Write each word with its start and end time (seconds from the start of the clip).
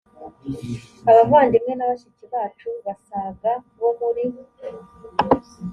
abavandimwe 1.09 1.73
na 1.75 1.89
bashiki 1.89 2.25
bacu 2.33 2.69
basaga 2.85 3.51
bo 3.79 3.89
muri 3.99 4.25